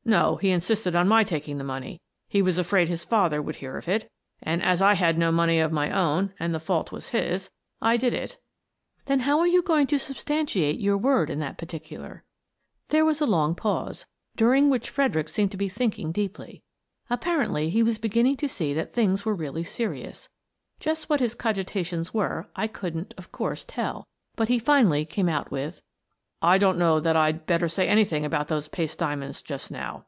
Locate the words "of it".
3.76-4.10